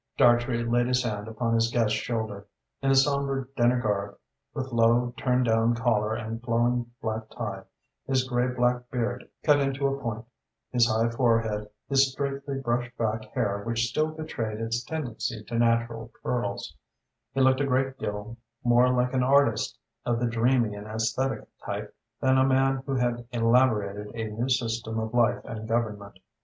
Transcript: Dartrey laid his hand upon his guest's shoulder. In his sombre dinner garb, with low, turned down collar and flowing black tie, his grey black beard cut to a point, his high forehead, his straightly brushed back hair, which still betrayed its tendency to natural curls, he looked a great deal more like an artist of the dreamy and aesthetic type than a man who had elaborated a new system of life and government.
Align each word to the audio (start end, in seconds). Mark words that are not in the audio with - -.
Dartrey 0.17 0.63
laid 0.63 0.87
his 0.87 1.03
hand 1.03 1.27
upon 1.27 1.53
his 1.53 1.69
guest's 1.69 1.91
shoulder. 1.93 2.47
In 2.81 2.89
his 2.89 3.03
sombre 3.03 3.45
dinner 3.55 3.79
garb, 3.79 4.17
with 4.51 4.71
low, 4.71 5.13
turned 5.15 5.45
down 5.45 5.75
collar 5.75 6.15
and 6.15 6.41
flowing 6.41 6.89
black 7.03 7.29
tie, 7.29 7.65
his 8.07 8.27
grey 8.27 8.47
black 8.47 8.89
beard 8.89 9.29
cut 9.43 9.57
to 9.75 9.87
a 9.87 10.01
point, 10.01 10.25
his 10.71 10.87
high 10.87 11.07
forehead, 11.09 11.69
his 11.87 12.11
straightly 12.11 12.59
brushed 12.59 12.97
back 12.97 13.25
hair, 13.35 13.61
which 13.63 13.85
still 13.85 14.07
betrayed 14.07 14.59
its 14.59 14.83
tendency 14.83 15.43
to 15.43 15.59
natural 15.59 16.11
curls, 16.23 16.75
he 17.35 17.41
looked 17.41 17.61
a 17.61 17.67
great 17.67 17.99
deal 17.99 18.37
more 18.63 18.89
like 18.89 19.13
an 19.13 19.21
artist 19.21 19.77
of 20.03 20.19
the 20.19 20.25
dreamy 20.25 20.73
and 20.73 20.87
aesthetic 20.87 21.47
type 21.63 21.95
than 22.19 22.39
a 22.39 22.43
man 22.43 22.81
who 22.87 22.95
had 22.95 23.27
elaborated 23.31 24.07
a 24.15 24.33
new 24.33 24.49
system 24.49 24.97
of 24.99 25.13
life 25.13 25.45
and 25.45 25.67
government. 25.69 26.17